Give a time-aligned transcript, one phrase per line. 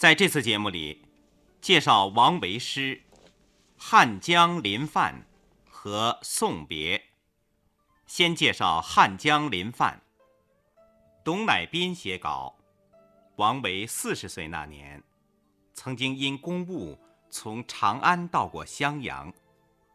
[0.00, 1.04] 在这次节目里，
[1.60, 2.96] 介绍王维诗
[3.76, 5.26] 《汉江临泛》
[5.70, 6.96] 和《送别》。
[8.06, 10.00] 先介绍《汉江临泛》。
[11.22, 12.56] 董乃斌写稿：
[13.36, 15.04] 王维四十岁那年，
[15.74, 16.98] 曾经因公务
[17.28, 19.30] 从长安到过襄阳，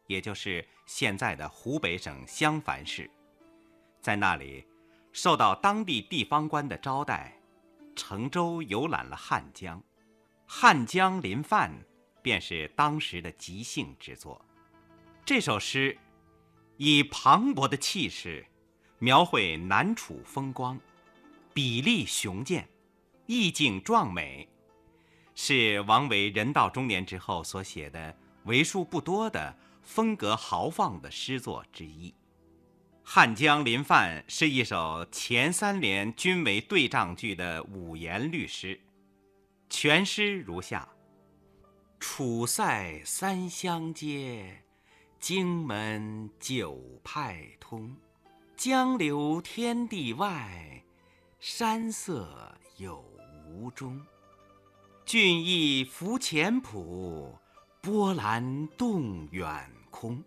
[0.06, 3.10] 也就是现在的湖北省襄樊市，
[4.02, 4.64] 在那里
[5.12, 7.36] 受到当地地方官的招待。
[7.96, 9.82] 乘舟游览了汉江，
[10.46, 11.72] 汉江临泛，
[12.22, 14.44] 便是当时的即兴之作。
[15.26, 15.98] 这首诗
[16.78, 18.46] 以磅礴的气势
[19.00, 20.80] 描绘南楚风光，
[21.54, 22.68] 比例雄健，
[23.26, 24.48] 意境壮美，
[25.34, 32.10] 是王维人到中年之后所写的为数不多的风格豪放的诗作之一。
[33.04, 38.80] 《汉江临泛》是一首前三联均为对仗句的五言律诗，
[39.78, 40.88] 全诗如下：
[42.00, 44.64] 楚塞三湘接，
[45.20, 47.94] 荆门九派通。
[48.56, 50.82] 江流天地外，
[51.42, 53.04] 山色有
[53.50, 54.02] 无中。
[55.04, 57.38] 俊逸浮浅浦，
[57.82, 60.24] 波澜动远空。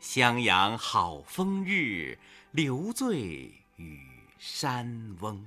[0.00, 2.18] 襄阳好风日，
[2.50, 4.00] 留醉与
[4.38, 5.46] 山翁。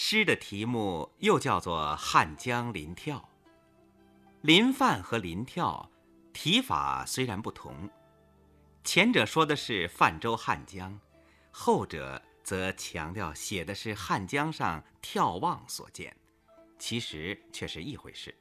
[0.00, 3.18] 诗的题目又叫做《汉江临跳》。
[4.42, 5.90] 临泛和临跳，
[6.32, 7.90] 题法虽然不同，
[8.84, 10.96] 前者说的是泛舟汉江，
[11.50, 16.16] 后者则强调写的是汉江上眺望所见，
[16.78, 18.32] 其实却是一回事。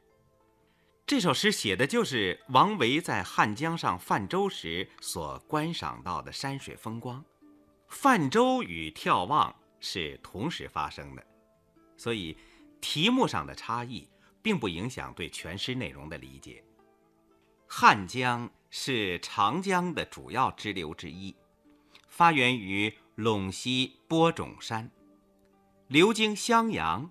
[1.08, 7.26] 这首诗写的就是王维在汉江上泛舟时所观赏到的山水风光，
[7.88, 11.26] 泛舟与眺望是同时发生的，
[11.98, 12.38] 所以
[12.80, 14.08] 题目上的差异
[14.42, 16.64] 并不影响对全诗内容的理解。
[17.68, 21.36] 汉江是长江的主要支流之一，
[22.08, 24.90] 发源于陇西播种山，
[25.88, 27.10] 流经襄阳，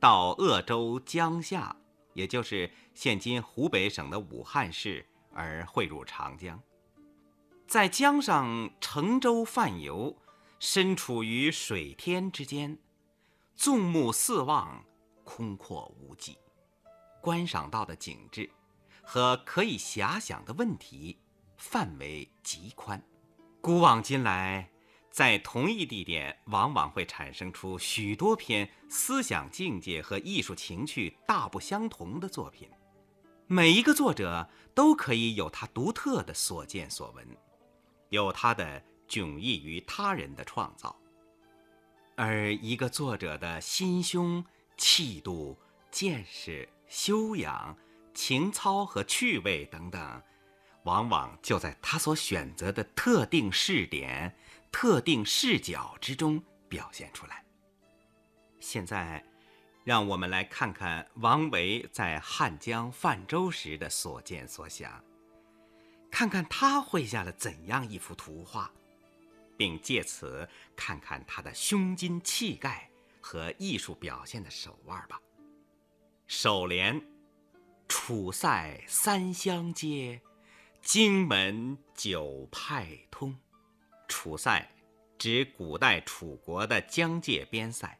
[0.00, 1.76] 到鄂州江夏。
[2.14, 5.04] 也就是现今湖北省的武汉市，
[5.34, 6.58] 而汇入长江，
[7.68, 10.16] 在江上乘舟泛游，
[10.58, 12.78] 身处于水天之间，
[13.56, 14.84] 纵目四望，
[15.24, 16.36] 空阔无际，
[17.22, 18.50] 观赏到的景致
[19.02, 21.18] 和可以遐想的问题
[21.56, 23.02] 范围极宽，
[23.62, 24.70] 古往今来。
[25.10, 32.68] 在同一地点，往往会产生出许多篇思想境界和艺术情趣大不相同的作品。
[33.46, 37.26] 每一个作者都可以有他独特的所见所闻，
[38.10, 40.94] 有他的迥异于他人的创造。
[42.16, 44.44] 而一个作者的心胸、
[44.76, 45.56] 气度、
[45.90, 47.76] 见识、修养、
[48.14, 50.22] 情操和趣味等等，
[50.84, 54.34] 往往就在他所选择的特定视点。
[54.72, 57.42] 特定视角之中表现出来。
[58.60, 59.24] 现在，
[59.84, 65.02] 让我们来看看王维在汉江泛舟时的所见所想，
[66.10, 68.70] 看看他绘下了怎样一幅图画，
[69.56, 72.90] 并借此看看他的胸襟气概
[73.20, 75.20] 和艺术表现的手腕吧。
[76.26, 77.00] 首联：
[77.88, 80.20] 楚塞三湘接，
[80.82, 83.36] 荆门九派通。
[84.08, 84.68] 楚塞
[85.18, 87.98] 指古代楚国的疆界边塞，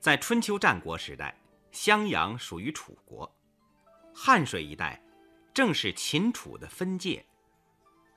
[0.00, 1.36] 在春秋战国时代，
[1.70, 3.32] 襄阳属于楚国，
[4.14, 5.00] 汉水一带
[5.52, 7.24] 正是秦楚的分界。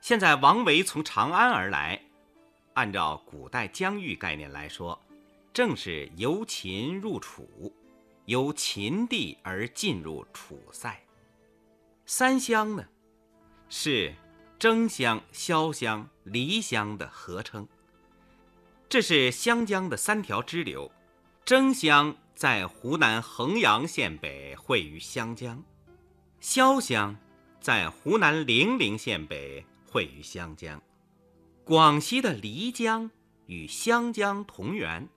[0.02, 2.00] 现在王维从长安而来，
[2.76, 4.98] 按照古代疆域概念来说，
[5.52, 7.74] 正是由秦入楚，
[8.26, 10.98] 由秦地而进入楚塞。
[12.06, 12.86] 三湘呢，
[13.68, 14.14] 是。
[14.58, 17.68] 征湘、潇湘、漓湘的合称。
[18.88, 20.90] 这是湘江的三条支流。
[21.44, 25.62] 征湘在湖南衡阳县北，汇于湘江；
[26.42, 27.16] 潇湘
[27.60, 30.82] 在湖南零陵县北，汇于湘江。
[31.66, 33.10] 广西的漓江
[33.48, 35.10] 与湘江同源，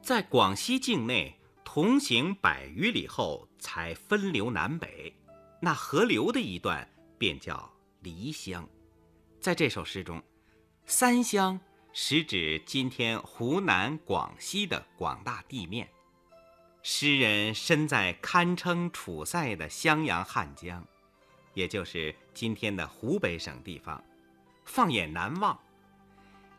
[0.00, 5.12] 在广西境内同行百余里后才分流南北。
[5.60, 6.88] 那河流的一段
[7.18, 7.68] 便叫。
[8.04, 8.68] 漓湘，
[9.40, 10.20] 在这首诗中，
[10.86, 11.60] 三湘
[11.92, 15.88] 实指今天湖南、广西的广大地面。
[16.82, 20.84] 诗人身在堪称楚塞的襄阳汉江，
[21.54, 24.02] 也就是今天的湖北省地方，
[24.64, 25.56] 放眼南望，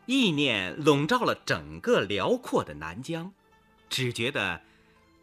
[0.06, 3.32] 意念笼罩了整个辽阔的南疆，
[3.88, 4.60] 只觉得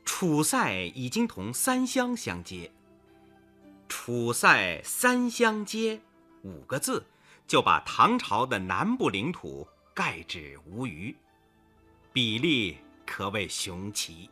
[0.04, 2.72] 楚塞已经同三湘相接。
[3.88, 6.02] 楚塞三湘接
[6.44, 7.06] 五个字，
[7.46, 11.16] 就把唐朝的南部领土盖至无余，
[12.14, 14.30] 比例可谓雄奇。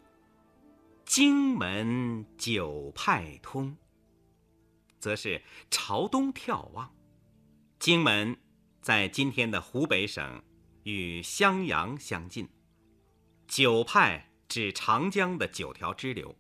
[1.06, 3.75] 荆门九派通，
[5.00, 6.92] 则是朝东眺望。
[7.80, 8.38] 荆门
[8.81, 10.42] 在今天的湖北省，
[10.84, 12.48] 与襄阳相近。
[13.48, 16.36] 九派指长江的九条支流。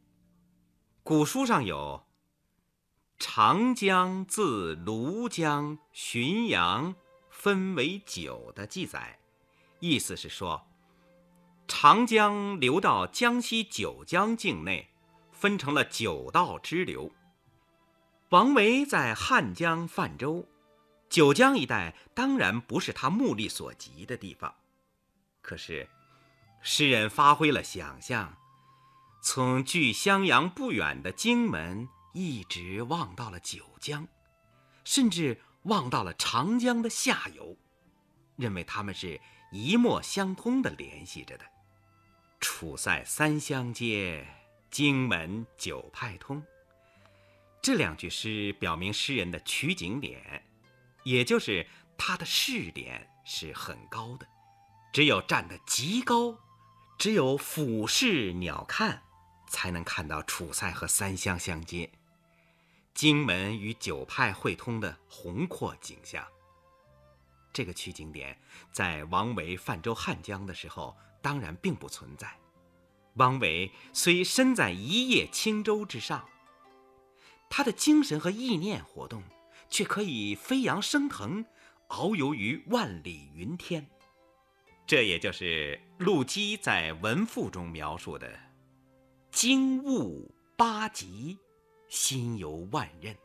[1.03, 2.05] 古书上有
[3.19, 6.95] “长江自庐江、浔阳
[7.29, 9.19] 分为九”的记载，
[9.79, 10.65] 意思是说，
[11.67, 14.89] 长江流到江西九江境内，
[15.31, 17.11] 分成了九道支流。
[18.29, 20.47] 王维在汉江泛舟。
[21.09, 24.53] 九江一带当然不是他目力所及的地方，
[25.41, 25.89] 可是
[26.61, 28.37] 诗人发挥了想象，
[29.21, 34.07] 从距襄阳不远的荆门一直望到了九江，
[34.83, 37.57] 甚至望到了长江的下游，
[38.35, 39.19] 认为他们是
[39.51, 41.45] 一脉相通的联系着的。
[42.39, 44.25] 楚塞三湘接，
[44.69, 46.41] 荆门九派通。
[47.61, 50.45] 这两句诗表明诗人的取景点。
[51.09, 51.65] 也就是
[51.97, 54.27] 他的视点是很高的，
[54.93, 56.37] 只有站得极高，
[56.99, 58.99] 只有俯视鸟瞰，
[59.47, 61.89] 才能看到楚塞和三湘相接，
[62.93, 66.23] 荆门与九派汇通的宏阔景象。
[67.51, 68.39] 这个取景点
[68.71, 72.31] 在王维泛舟汉江的时候当然并不存在。
[73.15, 76.29] 王维虽身在一叶轻舟之上，
[77.49, 79.23] 他的精神和意念活动。
[79.69, 81.45] 却可以飞扬升腾，
[81.87, 83.87] 遨游于万里云天。
[84.85, 88.39] 这也就是陆机在《文赋》中描述的
[89.31, 91.37] “精悟八极，
[91.87, 93.15] 心游万仞”，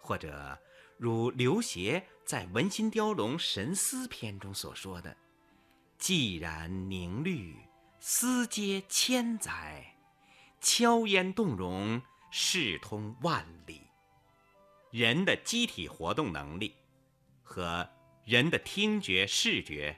[0.00, 0.58] 或者
[0.96, 5.14] 如刘勰在《文心雕龙·神思篇》中所说的
[6.00, 7.54] “寂然凝虑，
[8.00, 9.94] 思接千载，
[10.60, 12.00] 悄烟动容，
[12.30, 13.82] 视通万里。”
[14.98, 16.74] 人的机体活动能力
[17.44, 17.88] 和
[18.24, 19.96] 人的听觉、视觉，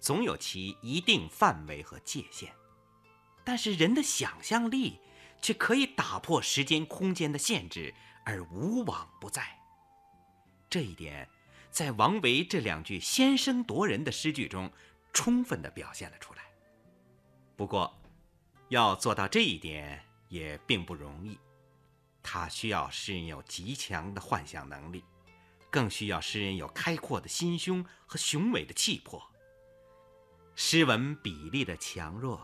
[0.00, 2.52] 总有其一定范围和界限，
[3.44, 4.98] 但是人的想象力
[5.40, 7.94] 却可以打破时间、空间的限制
[8.24, 9.56] 而无往不在。
[10.68, 11.28] 这一点，
[11.70, 14.68] 在王维这两句先声夺人的诗句中，
[15.12, 16.42] 充分地表现了出来。
[17.54, 17.96] 不过，
[18.68, 21.38] 要做到这一点也并不容易。
[22.26, 25.04] 他需要诗人有极强的幻想能力，
[25.70, 29.22] 更需要诗人有开阔的心胸和雄伟的气魄。
[30.56, 32.40] 诗文比例的强弱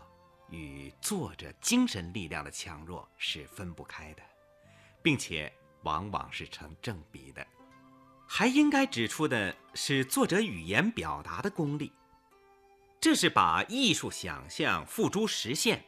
[0.49, 4.21] 与作者精神力量的强弱是分不开的，
[5.01, 5.51] 并且
[5.81, 7.45] 往往是成正比的。
[8.27, 11.91] 还应该指出的是作者语言表达的功力，
[12.99, 15.83] 这是把艺术想象付诸实现，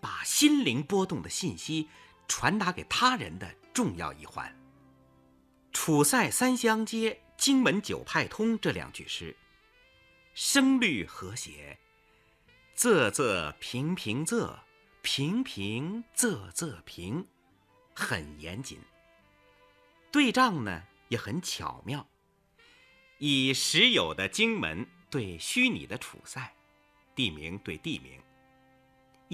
[0.00, 1.88] 把心灵波动的信息。
[2.34, 4.50] 传达给他人的重要一环。
[5.70, 9.36] 楚塞三湘接，荆门九派通这两句诗，
[10.32, 11.78] 声律和谐，
[12.74, 14.58] 仄仄平平仄，
[15.02, 17.26] 平平仄仄平，
[17.94, 18.80] 很严谨。
[20.10, 22.08] 对仗呢也很巧妙，
[23.18, 26.50] 以实有的荆门对虚拟的楚塞，
[27.14, 28.18] 地名对地名。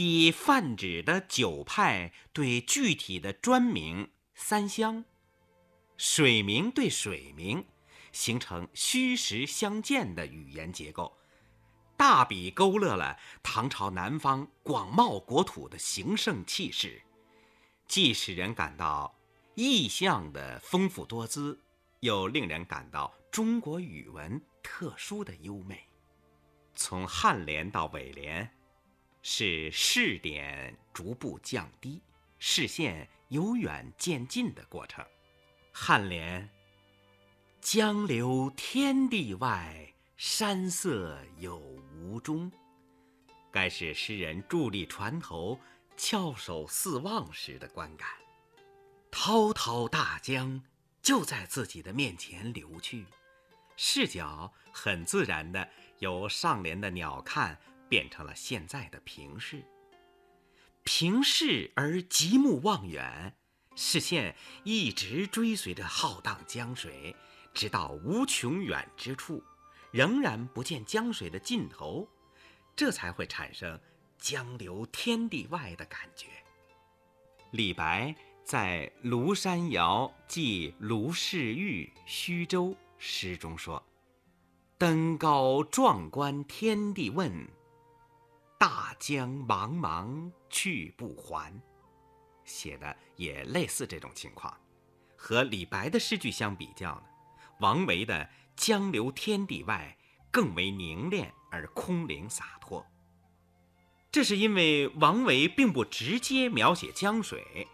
[0.01, 5.05] 以泛指的九派对具体的专名三湘，
[5.97, 7.67] 水名对水名，
[8.13, 11.19] 形成虚实相间的语言结构，
[11.97, 17.03] 大笔勾勒了唐朝南方广袤国土的形胜气势，
[17.89, 19.13] 既使人感到
[19.57, 21.61] 意象的丰富多姿，
[21.99, 25.89] 又令人感到中国语文特殊的优美。
[26.77, 28.49] 从颔联到尾联。
[29.31, 32.01] 是视点逐步降低，
[32.39, 35.05] 视线由远渐近的过程。
[35.75, 36.49] 颔联
[37.61, 41.59] “江流天地外，山色有
[41.95, 42.51] 无中”，
[43.53, 45.61] 该是诗人伫立船头、
[45.95, 48.09] 翘首四望时的观感。
[49.11, 50.65] 滔滔大江
[51.03, 53.05] 就在自己的面前流去，
[53.77, 55.69] 视角很自然的
[55.99, 57.55] 由上联的鸟瞰。
[57.89, 59.65] 变成了现在的平视，
[60.83, 63.37] 平视而极目望远，
[63.75, 67.15] 视线一直追随着浩荡江水，
[67.55, 69.43] 直到无穷远之处，
[69.91, 72.09] 仍然不见江水的尽头，
[72.77, 73.81] 这才会产生
[74.19, 76.27] 江流天地外的感觉。
[77.53, 78.15] 李白
[78.45, 82.67] 在《庐山谣寄卢氏玉虚舟》
[82.99, 83.83] 诗中说
[84.77, 87.49] ：“登高壮观天地问，
[88.59, 91.59] 大江茫茫去不还。”
[92.45, 94.55] 写的也类似这种情况。
[95.17, 97.03] 和李白的诗句相比较呢，
[97.61, 99.97] 王维的“江流天地外”
[100.31, 102.87] 更为凝练而空灵洒脱。
[104.11, 107.67] 这是因为王维并不直接描写江水，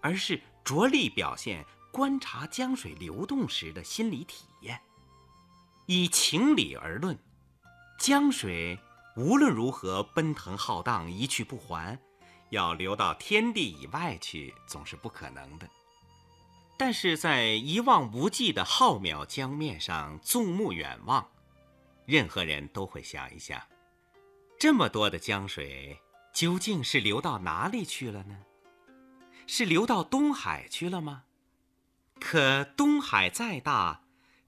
[0.00, 4.80] 而是着力表现观察江水流动时的心理体验。
[5.86, 7.18] 以情理而论，
[7.98, 8.78] 江水
[9.16, 11.98] 无论如何奔腾浩荡，一去不还，
[12.50, 15.68] 要流到天地以外去，总是不可能的。
[16.78, 21.28] 但是在一望无际的浩渺江面上纵目远望，
[22.06, 23.60] 任何人都会想一想：
[24.58, 25.98] 这么多的江水
[26.32, 28.38] 究竟是流到哪里去了呢？
[29.46, 31.24] 是流到东海去了吗？
[32.18, 34.04] 可东海再大，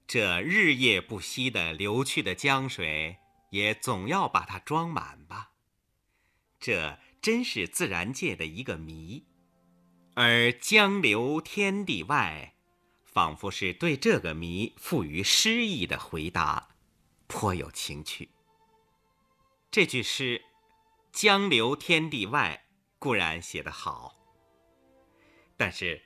[0.07, 3.17] 这日夜不息的流去的江水，
[3.49, 5.51] 也总要把它装满吧？
[6.59, 9.25] 这真是自然界的一个谜。
[10.15, 12.55] 而江流天地外，
[13.03, 16.69] 仿佛是对这个谜赋予诗意的回答，
[17.27, 18.29] 颇有情趣。
[19.69, 20.41] 这句诗
[21.11, 22.65] “江流天地外”
[22.97, 24.15] 固然写得好，
[25.57, 26.01] 但是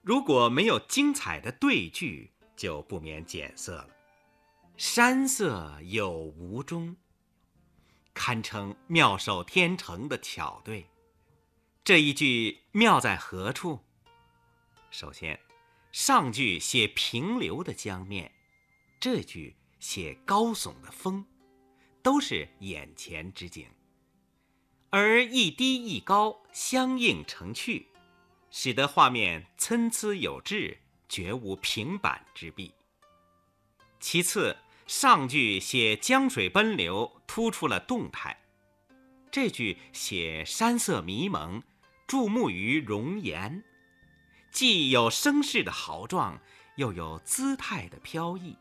[0.00, 3.88] 如果没有精彩的对句，就不免减色了。
[4.82, 6.96] 山色有无中，
[8.14, 10.86] 堪称妙手天成的巧对。
[11.84, 13.78] 这一句妙在何处？
[14.90, 15.38] 首先，
[15.92, 18.32] 上句写平流的江面，
[18.98, 21.26] 这句写高耸的峰，
[22.02, 23.68] 都是眼前之景，
[24.88, 27.86] 而一低一高相映成趣，
[28.50, 32.72] 使得画面参差有致，绝无平板之弊。
[34.00, 34.56] 其次，
[34.90, 38.36] 上句写江水奔流，突出了动态，
[39.30, 41.62] 这句写山色迷蒙。
[42.08, 43.62] 注目于容颜，
[44.50, 46.42] 既有声势的豪壮，
[46.74, 48.58] 又有姿态的飘逸。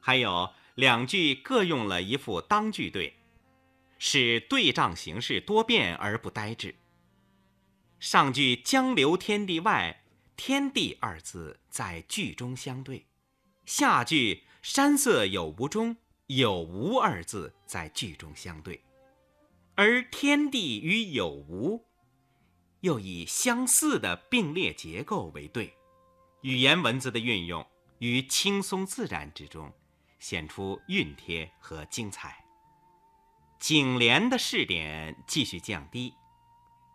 [0.00, 3.16] 还有两句各用了一副当句对，
[3.98, 6.76] 使对仗形式多变而不呆滞。
[7.98, 10.04] 上句“江流天地外
[10.36, 13.06] ”，“天地”二字在句中相对；
[13.66, 15.96] 下句“山色有无中
[16.28, 18.82] ”，“有无”二字在句中相对。
[19.74, 21.84] 而“天地”与“有无”。
[22.80, 25.74] 又以相似的并列结构为对，
[26.42, 27.66] 语言文字的运用
[27.98, 29.70] 于轻松自然之中，
[30.18, 32.42] 显出熨帖和精彩。
[33.58, 36.14] 颈联的试点继续降低，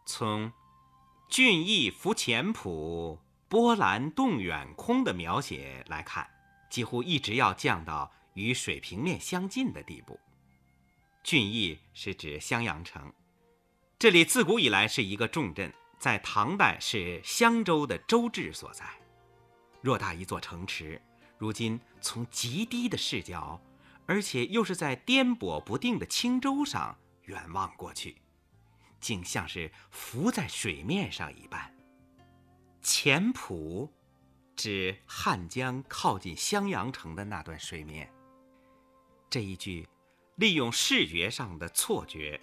[0.07, 0.51] 从
[1.29, 6.27] “俊逸浮浅浦，波澜动远空”的描写来看，
[6.75, 10.20] 几乎一直要降到与水平面相近的地步。
[11.24, 13.13] 俊逸是指襄阳城。
[13.98, 18.84] 这里自古以来是一个重镇，在唐代是襄州的州治所在。
[19.86, 21.01] 偌大一座城池，
[21.38, 23.58] 如今从极低的视角，
[24.05, 28.17] 而且又是在颠簸不定的轻舟上远望过去，
[29.00, 31.74] 竟像是浮在水面上一般。
[32.82, 33.89] 前浦，
[34.55, 38.12] 指汉江靠近襄阳城的那段水面。
[39.29, 39.88] 这一句，
[40.35, 42.39] 利用视觉上的错觉，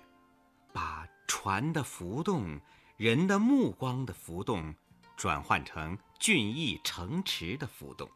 [0.72, 1.06] 把。
[1.28, 2.60] 船的浮动，
[2.98, 4.74] 人的目光的浮动，
[5.16, 8.08] 转换成俊逸城池的浮动，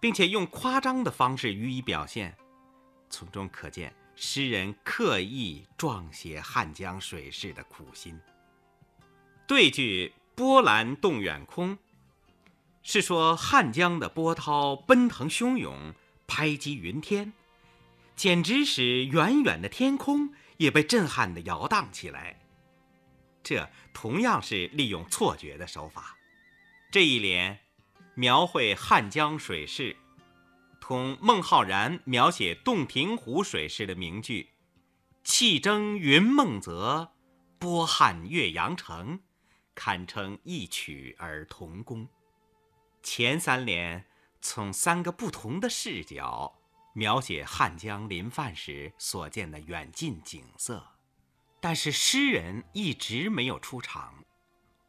[0.00, 2.36] 并且用夸张的方式予以表现，
[3.08, 8.20] 从中可见诗人刻意状写汉江水势的苦心。
[9.46, 11.78] 对句“波澜动远空”，
[12.82, 15.94] 是说汉江的波涛奔腾汹涌，
[16.26, 17.32] 拍击云天，
[18.16, 20.32] 简直使远远的天空。
[20.60, 22.38] 也被震撼地摇荡起来。
[23.42, 26.18] 这同样是利用错觉的手法。
[26.92, 27.58] 这一联
[28.14, 29.96] 描绘汉江水势，
[30.78, 34.50] 同孟浩然描写洞庭湖水势的名句
[35.24, 37.12] “气蒸云梦泽，
[37.58, 39.20] 波撼岳阳城”，
[39.74, 42.06] 堪称异曲而同工。
[43.02, 44.06] 前三联
[44.40, 46.56] 从三个不同的视角。
[46.92, 50.88] 描写汉江临泛时所见的远近景色，
[51.60, 54.24] 但是诗人一直没有出场。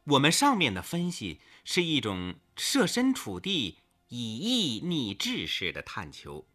[0.04, 3.78] 我们上面的分析是一种设身处地、
[4.08, 6.48] 以意拟志式的探求。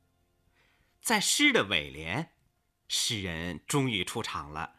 [1.02, 2.34] 在诗的尾联，
[2.90, 4.76] 诗人终于出场了，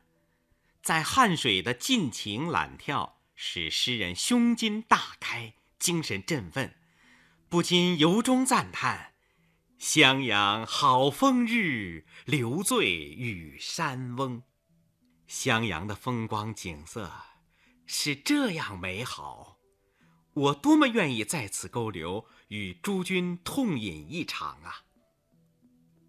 [0.82, 6.75] 在汉水的尽情揽跳，使诗人胸襟大开，精神振奋，
[7.49, 9.14] 不禁由衷赞叹
[9.78, 14.42] ：“襄阳好风日，留醉与山翁。”
[15.26, 17.12] 襄阳的风光景色
[17.87, 19.58] 是这样美好，
[20.35, 24.85] 我多么愿意在此勾留，与诸君痛饮一场啊！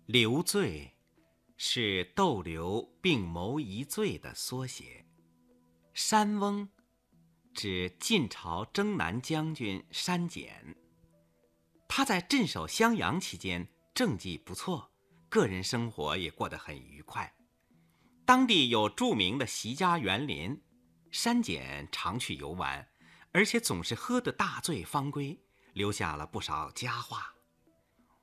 [0.05, 0.95] 留醉。
[1.61, 5.05] 是逗留并谋一醉的缩写。
[5.93, 6.69] 山翁，
[7.59, 10.77] 指晋朝征南将军山简。
[11.89, 14.89] 他在镇守襄阳期间政绩不错，
[15.27, 17.35] 个人生活也过得很愉快。
[18.23, 20.57] 当地有著名的席家园林，
[21.11, 22.87] 山简常去游玩，
[23.33, 25.37] 而且总是喝得大醉方归，
[25.73, 27.33] 留下了不少佳话。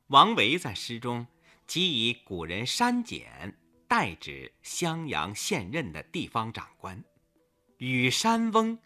[0.06, 1.26] 王维在诗中。
[1.66, 7.04] 即以古人山简代指襄阳现任的地方长官，
[7.78, 8.78] 与山翁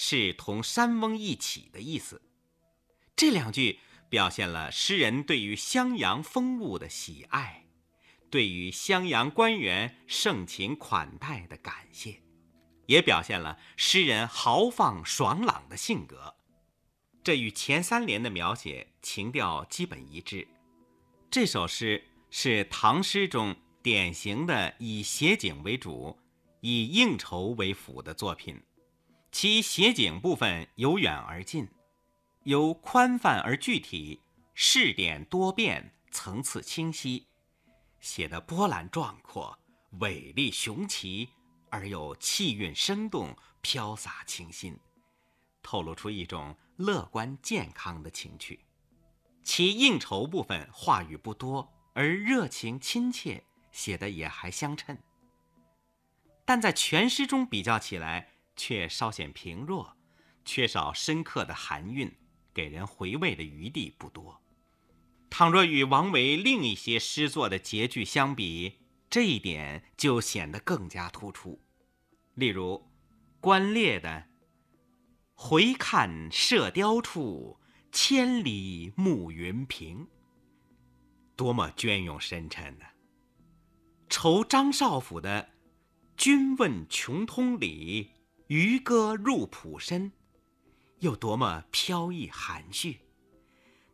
[0.00, 2.22] 是同山翁一起的意思。
[3.16, 7.66] 这两句表现了诗人对于襄阳风物的喜爱，
[8.30, 12.22] 对于襄阳官员盛情款待的感谢，
[12.86, 16.36] 也表现了诗人豪放爽朗的性格。
[17.24, 20.46] 这与前三联的描写情调基本一致。
[21.30, 22.04] 这首诗。
[22.30, 26.14] 是唐诗中典型的以写景为主、
[26.60, 28.60] 以应酬为辅的作品，
[29.30, 31.68] 其写景部分由远而近，
[32.44, 34.20] 由宽泛而具体，
[34.54, 37.26] 视点多变，层次清晰，
[38.00, 39.58] 写得波澜壮阔、
[40.00, 41.28] 伟丽雄奇，
[41.70, 44.78] 而又气韵生动、飘洒清新，
[45.62, 48.60] 透露出一种乐观健康的情趣。
[49.42, 51.72] 其应酬部分话语不多。
[51.94, 53.42] 而热情亲切，
[53.72, 54.96] 写的也还相称。
[56.44, 58.28] 但在全诗中比较起来，
[58.58, 59.96] 却稍显平弱，
[60.44, 62.14] 缺少深刻的含韵，
[62.52, 64.42] 给人回味的余地不多。
[65.30, 68.78] 倘若与王维另一些诗作的结句相比，
[69.08, 71.62] 这一点就显得更加突出。
[72.34, 72.90] 例如，
[73.40, 74.28] 关烈的
[75.34, 77.60] “回看射雕处，
[77.92, 80.08] 千里暮云平”。
[81.36, 82.84] 多么隽永深沉呢！
[84.08, 85.50] 愁张少府的
[86.16, 88.10] “君问穷通理，
[88.48, 90.12] 渔歌入浦深”，
[91.00, 93.00] 又多么飘逸含蓄。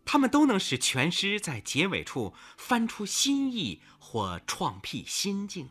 [0.05, 5.71] 他们都能使全诗在结尾处翻出新意或创辟新境，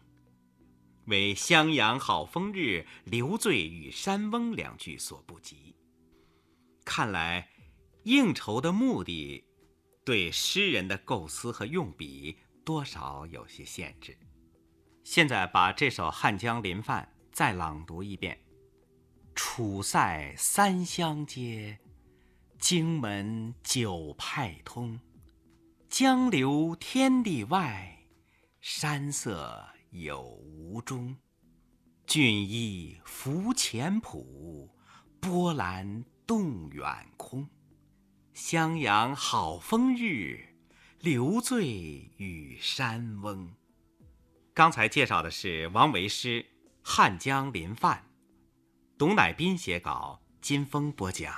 [1.06, 5.76] 为“襄阳好风日，留醉与山翁”两句所不及。
[6.84, 7.50] 看来，
[8.04, 9.44] 应酬的目的。
[10.06, 14.18] 对诗人的构思和用笔多少有些限制。
[15.02, 18.38] 现在把这首《汉江临泛》再朗读一遍
[19.36, 21.80] ：“楚塞三湘接，
[22.60, 25.00] 荆门九派通。
[25.90, 28.06] 江流天地外，
[28.62, 31.16] 山色有无中。
[32.06, 34.70] 俊逸浮浅浦，
[35.20, 36.86] 波澜动远
[37.18, 37.48] 空。”
[38.34, 40.56] 襄阳好风日，
[41.00, 41.68] 留醉
[42.18, 43.54] 与山翁。
[44.54, 46.42] 刚才介绍的是王维诗
[46.84, 47.98] 《汉江临泛》，
[49.04, 51.30] 董乃斌写稿，金峰播讲。